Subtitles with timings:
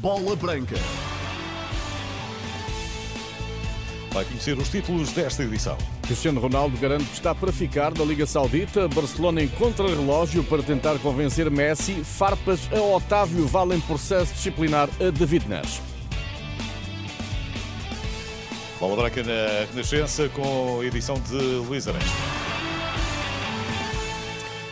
[0.00, 0.76] Bola Branca.
[4.12, 5.76] Vai conhecer os títulos desta edição.
[6.02, 8.86] Cristiano Ronaldo garante que está para ficar da Liga Saudita.
[8.88, 12.04] Barcelona encontra relógio para tentar convencer Messi.
[12.04, 15.82] Farpas a Otávio valem processo disciplinar a David Neres.
[18.78, 22.57] Bola branca na Renascença com a edição de Luís Arantes.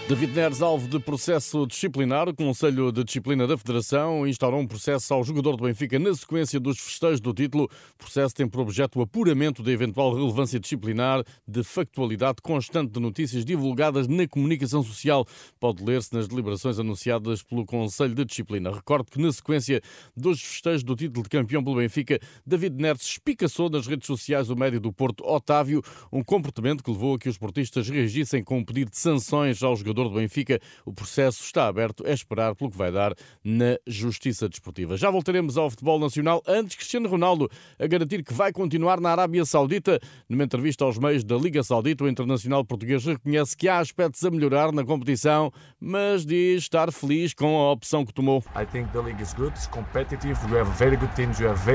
[0.09, 5.12] David Neres, alvo de processo disciplinar, o Conselho de Disciplina da Federação instaurou um processo
[5.12, 7.64] ao jogador do Benfica na sequência dos festejos do título.
[7.64, 13.00] O processo tem por objeto o apuramento da eventual relevância disciplinar de factualidade constante de
[13.00, 15.27] notícias divulgadas na comunicação social.
[15.59, 18.70] Pode ler-se nas deliberações anunciadas pelo Conselho de Disciplina.
[18.73, 19.83] Recordo que na sequência
[20.16, 24.55] dos festejos do título de campeão pelo Benfica, David Neres espicaçou nas redes sociais o
[24.55, 28.64] médio do Porto, Otávio, um comportamento que levou a que os portistas reagissem com um
[28.64, 30.60] pedido de sanções ao jogador jogador do Benfica.
[30.84, 34.96] O processo está aberto, é esperar pelo que vai dar na Justiça Desportiva.
[34.96, 39.44] Já voltaremos ao futebol nacional antes Cristiano Ronaldo a garantir que vai continuar na Arábia
[39.44, 39.98] Saudita.
[40.28, 44.30] Numa entrevista aos meios da Liga Saudita, o internacional português reconhece que há aspectos a
[44.30, 48.44] melhorar na competição, mas diz estar feliz com a opção que tomou.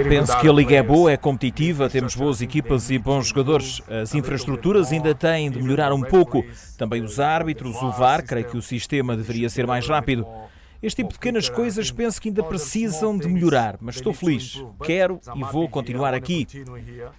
[0.10, 3.82] Penso que a Liga é boa, é competitiva, temos boas equipas e bons jogadores.
[3.90, 6.44] As infraestruturas ainda têm de melhorar um pouco.
[6.78, 10.28] Também os árbitros, o VAR creio que o sistema deveria ser mais rápido.
[10.82, 14.64] Este tipo de pequenas coisas penso que ainda precisam de melhorar, mas estou feliz.
[14.84, 16.48] Quero e vou continuar aqui.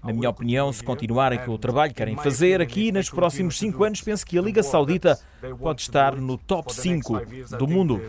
[0.02, 3.84] Na minha opinião, se continuarem com o trabalho que querem fazer aqui, nos próximos cinco
[3.84, 5.16] anos, penso que a Liga Saudita
[5.60, 7.22] pode estar no top 5
[7.56, 8.00] do mundo.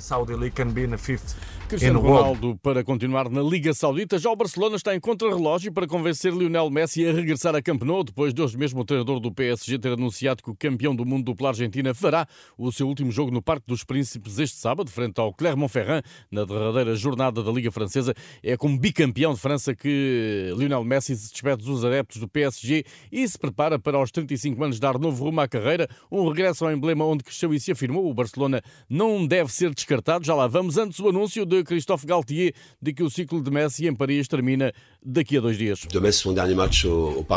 [1.67, 4.17] Cristiano Ronaldo para continuar na Liga Saudita.
[4.17, 8.03] Já o Barcelona está em contrarrelógio para convencer Lionel Messi a regressar a Camp Nou,
[8.03, 11.25] depois de hoje mesmo o treinador do PSG ter anunciado que o campeão do mundo
[11.25, 15.33] dupla Argentina fará o seu último jogo no Parque dos Príncipes este sábado, frente ao
[15.43, 18.13] Clermont-Ferrand, na derradeira jornada da Liga Francesa.
[18.41, 23.27] É como bicampeão de França que Lionel Messi se despede dos adeptos do PSG e
[23.27, 27.05] se prepara para aos 35 anos dar novo rumo à carreira, um regresso ao emblema
[27.05, 28.09] onde cresceu e se afirmou.
[28.09, 30.25] O Barcelona não deve ser descartado.
[30.25, 30.77] Já lá vamos.
[30.77, 34.71] Antes o anúncio de Christophe Galtier de que o ciclo de Messi em Paris termina
[35.03, 35.85] daqui a dois dias.
[36.33, 36.85] Dernier match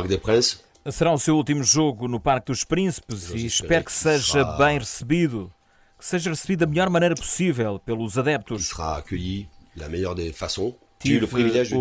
[0.09, 0.65] des Princes.
[0.93, 5.53] Será o seu último jogo no Parque dos Príncipes e espero que seja bem recebido,
[5.99, 8.71] que seja recebido da melhor maneira possível pelos adeptos.
[10.99, 11.29] Tive o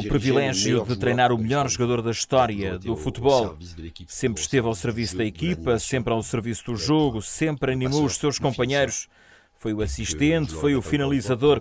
[0.10, 3.58] privilégio de treinar o melhor jogador da história do futebol.
[4.08, 8.38] Sempre esteve ao serviço da equipa, sempre ao serviço do jogo, sempre animou os seus
[8.38, 9.08] companheiros
[9.66, 11.60] foi o assistente, foi o finalizador.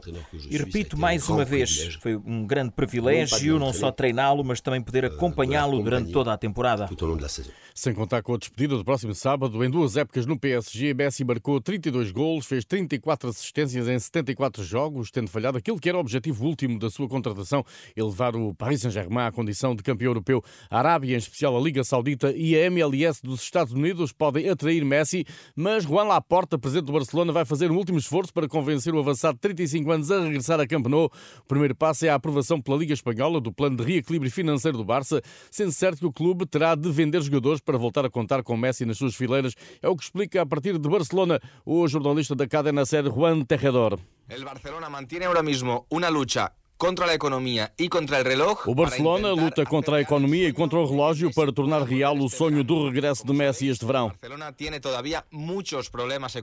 [0.51, 5.07] E repito mais uma vez, foi um grande privilégio não só treiná-lo, mas também poder
[5.07, 6.87] acompanhá-lo durante toda a temporada.
[7.75, 11.61] Sem contar com a despedida do próximo sábado, em duas épocas no PSG, Messi marcou
[11.61, 16.45] 32 golos, fez 34 assistências em 74 jogos, tendo falhado aquilo que era o objetivo
[16.45, 17.65] último da sua contratação,
[17.97, 20.41] elevar o Paris Saint-Germain à condição de campeão europeu.
[20.71, 24.85] A Arábia, em especial a Liga Saudita e a MLS dos Estados Unidos podem atrair
[24.85, 25.27] Messi,
[25.57, 28.99] mas Juan Laporta, presidente do Barcelona, vai fazer um último último esforço para convencer o
[28.99, 31.07] avançado de 35 anos a regressar a Camp Nou.
[31.07, 34.85] O primeiro passo é a aprovação pela Liga Espanhola do plano de reequilíbrio financeiro do
[34.85, 38.57] Barça, sendo certo que o clube terá de vender jogadores para voltar a contar com
[38.57, 39.55] Messi nas suas fileiras.
[39.81, 43.99] É o que explica a partir de Barcelona o jornalista da cadena série Juan Tejedor.
[44.29, 48.59] El Barcelona mantiene ahora mismo una lucha contra a economia e contra o reloj.
[48.67, 52.65] O Barcelona luta contra a economia e contra o relógio para tornar real o sonho
[52.65, 54.13] do regresso de Messi este verão.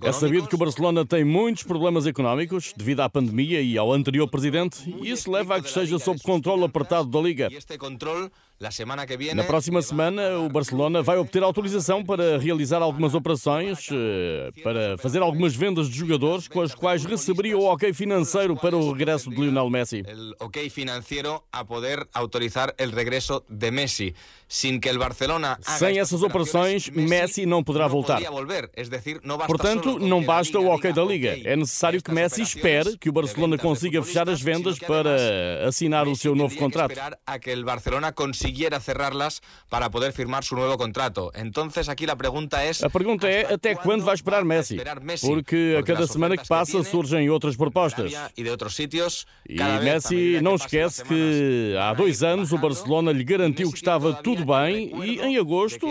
[0.03, 4.27] É sabido que o Barcelona tem muitos problemas económicos devido à pandemia e ao anterior
[4.27, 7.49] presidente, e isso leva a que esteja sob controle apertado da Liga.
[9.33, 15.19] Na próxima semana, o Barcelona vai obter autorização para realizar algumas operações, eh, para fazer
[15.19, 19.35] algumas vendas de jogadores com as quais receberia o ok financeiro para o regresso de
[19.35, 20.03] Lionel Messi.
[20.39, 24.13] Ok financeiro a poder autorizar o regresso de Messi.
[24.47, 28.19] Sem que o Barcelona Sem essas operações, Messi não poderá voltar.
[29.47, 31.39] Portanto, não basta o ok da Liga.
[31.45, 36.15] É necessário que Messi espere que o Barcelona consiga fechar as vendas para assinar o
[36.15, 36.93] seu novo contrato
[38.51, 41.31] consiguiera cerrarlas para poder firmar su nuevo contrato.
[41.33, 44.77] Entonces aquí la pregunta es A pergunta é até quando vai esperar Messi?
[45.21, 48.11] Porque a cada semana que passa surgem outras propostas.
[48.35, 49.25] E de outros sítios.
[49.47, 54.45] E Messi não esquece que há dois anos o Barcelona lhe garantiu que estava tudo
[54.45, 55.87] bem e em agosto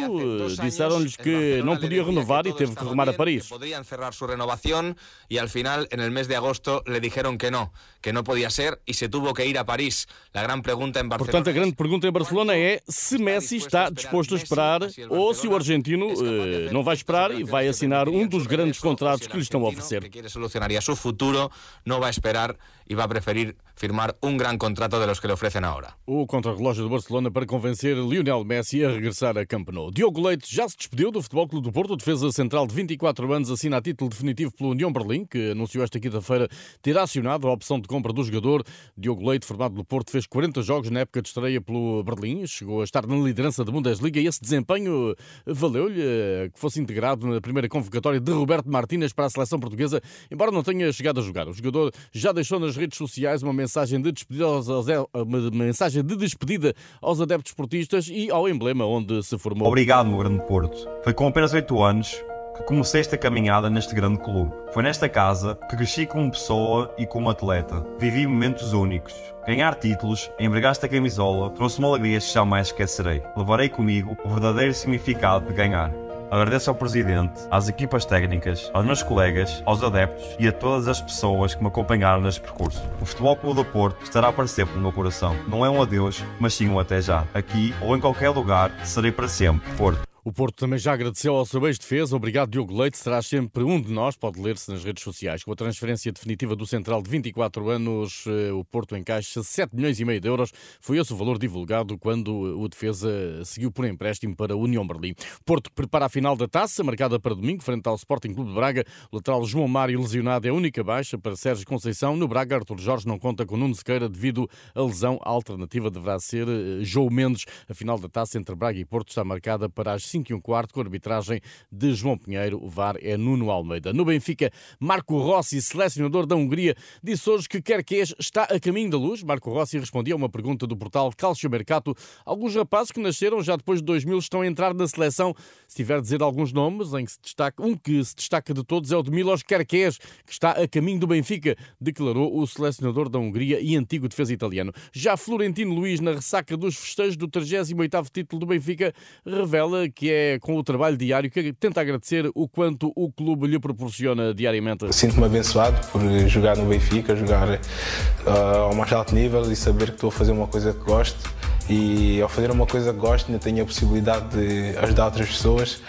[0.61, 3.49] disseram-lhes que não podia renovar e teve que rumar a Paris.
[3.49, 4.95] Poderiam cerrar sua renovação
[5.29, 8.51] e al final, en el mes de agosto, le dijeron que no, que no podía
[8.51, 10.09] ser y se tuvo que ir a París.
[10.33, 11.33] La gran pregunta en Barcelona.
[11.33, 15.33] Portanto, a grande pergunta em Barcelona Barcelona é se Messi está disposto a esperar ou
[15.33, 19.37] se o argentino uh, não vai esperar e vai assinar um dos grandes contratos que
[19.37, 20.11] lhe estão a oferecer.
[20.29, 21.51] Solucionaria seu futuro,
[21.85, 22.55] não vai esperar
[22.91, 25.97] y va a preferir firmar un gran contrato de los que le ofrecen ahora.
[26.07, 29.93] O contrarrelógio do Barcelona para convencer Lionel Messi a regressar a Camp Nou.
[29.93, 31.97] Diogo Leite já se despediu do Futebol Clube do Porto.
[31.97, 36.01] defesa central de 24 anos assina a título definitivo pelo União Berlim, que anunciou esta
[36.01, 36.49] quinta-feira
[36.83, 38.65] ter acionado a opção de compra do jogador.
[38.99, 42.45] Diogo Leite, formado pelo Porto, fez 40 jogos na época de estreia pelo Berlim.
[42.49, 45.15] Chegou a estar na liderança da Bundesliga e esse desempenho
[45.47, 50.03] valeu-lhe eh, que fosse integrado na primeira convocatória de Roberto Martínez para a seleção portuguesa,
[50.29, 51.47] embora não tenha chegado a jogar.
[51.47, 56.17] O jogador já deixou nas redes sociais uma mensagem de despedida aos, uma mensagem de
[56.17, 59.69] despedida aos adeptos portistas e ao emblema onde se formou.
[59.69, 60.89] Obrigado, meu grande Porto.
[61.05, 62.25] Foi com apenas 8 anos
[62.57, 64.53] que comecei esta caminhada neste grande clube.
[64.73, 67.85] Foi nesta casa que cresci como pessoa e como atleta.
[67.99, 69.15] Vivi momentos únicos.
[69.47, 73.23] Ganhar títulos, empregar esta camisola, trouxe-me alegrias que jamais esquecerei.
[73.37, 75.91] Levarei comigo o verdadeiro significado de ganhar.
[76.31, 81.01] Agradeço ao Presidente, às equipas técnicas, aos meus colegas, aos adeptos e a todas as
[81.01, 82.81] pessoas que me acompanharam neste percurso.
[83.01, 85.35] O Futebol Clube do Porto estará para sempre no meu coração.
[85.49, 87.25] Não é um adeus, mas sim um até já.
[87.35, 90.10] Aqui ou em qualquer lugar, serei para sempre Porto.
[90.23, 92.15] O Porto também já agradeceu ao seu ex-defesa.
[92.15, 92.99] Obrigado, Diogo Leite.
[92.99, 94.17] Será sempre um de nós.
[94.17, 95.43] Pode ler-se nas redes sociais.
[95.43, 99.99] Com a transferência definitiva do Central de 24 anos, eh, o Porto encaixa 7 milhões
[99.99, 100.53] e meio de euros.
[100.79, 103.11] Foi esse o valor divulgado quando o defesa
[103.47, 105.15] seguiu por empréstimo para a União Berlim.
[105.47, 108.85] Porto prepara a final da taça, marcada para domingo, frente ao Sporting Clube de Braga.
[109.11, 112.15] Lateral João Mário, lesionado, é a única baixa para Sérgio Conceição.
[112.15, 115.19] No Braga, Arthur Jorge não conta com Nuno Sequeira devido à lesão.
[115.23, 117.47] A alternativa deverá ser eh, João Mendes.
[117.67, 120.41] A final da taça entre Braga e Porto está marcada para as 5 e um
[120.41, 121.41] quarto, com a arbitragem
[121.71, 122.63] de João Pinheiro.
[122.63, 123.93] O VAR é Nuno Almeida.
[123.93, 128.99] No Benfica, Marco Rossi, selecionador da Hungria, disse hoje que que está a caminho da
[128.99, 129.23] luz.
[129.23, 131.95] Marco Rossi respondia a uma pergunta do portal Calcio Mercato.
[132.25, 135.35] Alguns rapazes que nasceram já depois de 2000 estão a entrar na seleção.
[135.69, 138.65] Se tiver a dizer alguns nomes, em que se destaca, um que se destaca de
[138.65, 143.09] todos é o de Milos Kerkez, que está a caminho do Benfica, declarou o selecionador
[143.09, 144.73] da Hungria e antigo defesa italiano.
[144.93, 148.93] Já Florentino Luiz, na ressaca dos festejos do 38º título do Benfica,
[149.25, 153.59] revela que é com o trabalho diário que tenta agradecer o quanto o clube lhe
[153.59, 154.87] proporciona diariamente.
[154.95, 159.97] Sinto-me abençoado por jogar no Benfica, jogar uh, ao mais alto nível e saber que
[159.97, 161.29] estou a fazer uma coisa que gosto.
[161.69, 165.83] E ao fazer uma coisa que gosto, ainda tenho a possibilidade de ajudar outras pessoas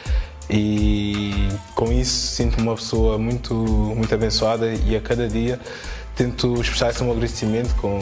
[0.49, 5.59] e com isso sinto-me uma pessoa muito, muito abençoada e a cada dia
[6.15, 7.97] tento expressar esse meu agradecimento com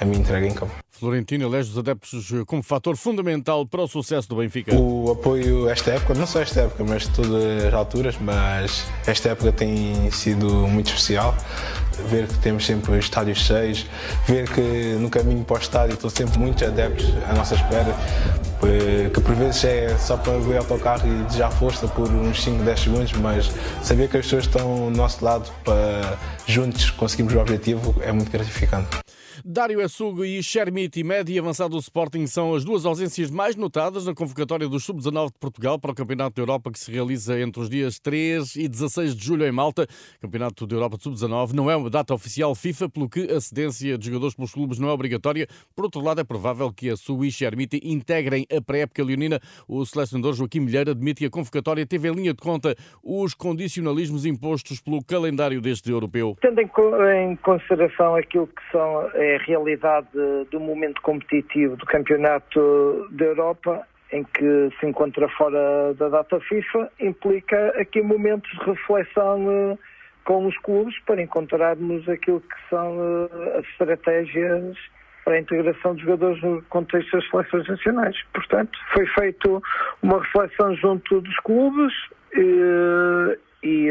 [0.00, 0.81] a minha entrega em campo.
[1.02, 4.72] Florentino elege os adeptos como fator fundamental para o sucesso do Benfica.
[4.72, 9.50] O apoio esta época, não só esta época, mas todas as alturas, mas esta época
[9.50, 11.34] tem sido muito especial.
[12.08, 13.84] Ver que temos sempre estádios cheios,
[14.28, 17.96] ver que no caminho para o estádio estão sempre muitos adeptos à nossa espera,
[19.12, 22.62] que por vezes é só para ver o autocarro e desejar força por uns 5,
[22.62, 23.50] 10 segundos, mas
[23.82, 26.16] saber que as pessoas estão do nosso lado para
[26.46, 29.02] juntos conseguirmos o objetivo é muito gratificante.
[29.44, 34.06] Dário Essugo e Shermiti, médio e avançado do Sporting, são as duas ausências mais notadas
[34.06, 37.60] na convocatória do Sub-19 de Portugal para o Campeonato da Europa que se realiza entre
[37.60, 39.86] os dias 3 e 16 de julho em Malta.
[40.20, 43.96] Campeonato da Europa de Sub-19 não é uma data oficial FIFA, pelo que a cedência
[43.96, 45.46] de jogadores pelos clubes não é obrigatória.
[45.74, 49.40] Por outro lado, é provável que a Su e Shermiti integrem a pré-época leonina.
[49.66, 54.26] O selecionador Joaquim Milheira admite que a convocatória teve em linha de conta os condicionalismos
[54.26, 56.36] impostos pelo calendário deste europeu.
[56.40, 60.08] Tendo em consideração aquilo que são é a realidade
[60.50, 66.90] do momento competitivo do Campeonato da Europa, em que se encontra fora da data FIFA,
[67.00, 69.78] implica aqui momentos de reflexão uh,
[70.24, 74.76] com os clubes para encontrarmos aquilo que são uh, as estratégias
[75.24, 78.16] para a integração de jogadores no contexto das seleções nacionais.
[78.34, 79.48] Portanto, foi feita
[80.02, 81.92] uma reflexão junto dos clubes
[82.34, 83.90] uh, e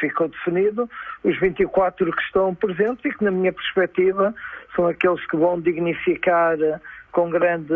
[0.00, 0.88] ficou definido.
[1.22, 4.34] Os 24 que estão presentes e que, na minha perspectiva,
[4.74, 6.80] são aqueles que vão dignificar eh,
[7.12, 7.74] com grande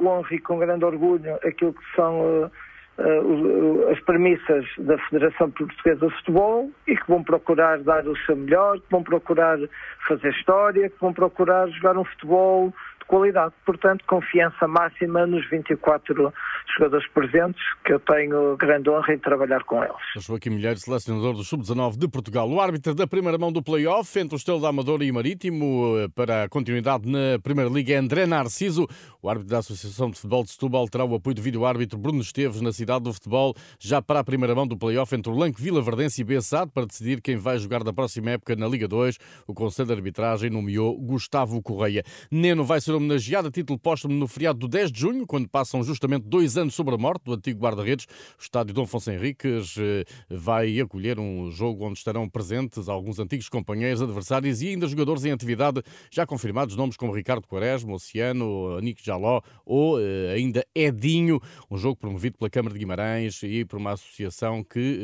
[0.00, 2.50] honra e com grande orgulho aquilo que são uh,
[2.98, 8.36] uh, as premissas da Federação Portuguesa de Futebol e que vão procurar dar o seu
[8.36, 9.58] melhor, que vão procurar
[10.06, 12.74] fazer história, que vão procurar jogar um futebol
[13.10, 13.52] qualidade.
[13.66, 16.32] Portanto, confiança máxima nos 24
[16.78, 19.96] jogadores presentes, que eu tenho grande honra em trabalhar com eles.
[20.18, 22.48] Joaquim Milheiro, selecionador do Sub-19 de Portugal.
[22.48, 26.08] O árbitro da primeira mão do play-off entre o Estelo da Amadora e Marítimo eh,
[26.14, 28.86] para a continuidade na Primeira Liga é André Narciso.
[29.20, 32.60] O árbitro da Associação de Futebol de Setúbal terá o apoio do vídeo-árbitro Bruno Esteves
[32.60, 35.82] na cidade do futebol, já para a primeira mão do play-off entre o Lanque Vila
[35.82, 39.18] Verdense e Bessade para decidir quem vai jogar na próxima época na Liga 2.
[39.48, 42.04] O Conselho de Arbitragem nomeou Gustavo Correia.
[42.30, 45.82] Neno vai ser homenageado a título póstumo no feriado do 10 de junho, quando passam
[45.82, 48.06] justamente dois anos sobre a morte do antigo guarda-redes.
[48.38, 53.48] O estádio Dom Afonso Henriques eh, vai acolher um jogo onde estarão presentes alguns antigos
[53.48, 59.00] companheiros, adversários e ainda jogadores em atividade já confirmados, nomes como Ricardo Quaresma, Oceano, Anico
[59.02, 61.40] Jaló ou eh, ainda Edinho,
[61.70, 64.98] um jogo promovido pela Câmara de Guimarães e por uma associação que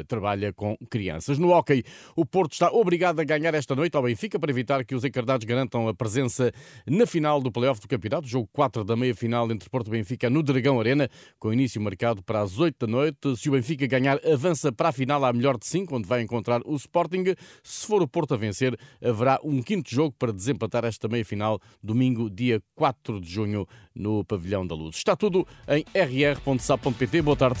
[0.00, 1.38] eh, trabalha com crianças.
[1.38, 1.82] No hóquei,
[2.14, 5.44] o Porto está obrigado a ganhar esta noite ao Benfica para evitar que os encardados
[5.44, 6.52] garantam a presença
[6.86, 10.42] na final do playoff do campeonato, jogo 4 da meia-final entre Porto e Benfica no
[10.42, 11.08] Dragão Arena,
[11.38, 13.36] com início marcado para as 8 da noite.
[13.36, 16.60] Se o Benfica ganhar, avança para a final à melhor de 5, onde vai encontrar
[16.66, 17.34] o Sporting.
[17.62, 22.28] Se for o Porto a vencer, haverá um quinto jogo para desempatar esta meia-final, domingo,
[22.28, 24.96] dia 4 de junho, no Pavilhão da Luz.
[24.96, 27.22] Está tudo em rr.sap.pt.
[27.22, 27.60] Boa tarde.